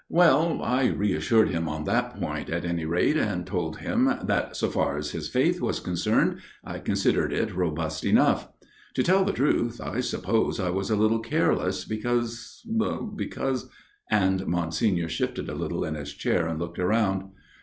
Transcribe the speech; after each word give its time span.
"Well, 0.23 0.63
I 0.63 0.87
reassured 0.87 1.49
him 1.49 1.69
on 1.69 1.83
that 1.83 2.19
point, 2.19 2.49
at 2.49 2.65
any 2.65 2.85
rate, 2.85 3.17
and 3.17 3.45
told 3.45 3.77
him 3.77 4.11
that, 4.23 4.55
so 4.55 4.67
far 4.71 4.97
as 4.97 5.11
his 5.11 5.29
faith 5.29 5.61
was 5.61 5.79
concerned, 5.79 6.39
I 6.63 6.79
considered 6.79 7.31
it 7.31 7.53
robust 7.55 8.03
enough. 8.03 8.49
To 8.95 9.03
tell 9.03 9.23
the 9.23 9.31
truth, 9.31 9.79
I 9.79 9.99
suppose 9.99 10.59
I 10.59 10.71
was 10.71 10.89
a 10.89 10.95
little 10.95 11.19
careless, 11.19 11.85
because 11.85 12.67
because" 13.15 13.69
and 14.09 14.47
Monsignor 14.47 15.07
shifted 15.07 15.47
a 15.47 15.53
little 15.53 15.85
in 15.85 15.93
his 15.93 16.13
chair 16.15 16.47
and 16.47 16.57
looked 16.57 16.79
round. 16.79 17.29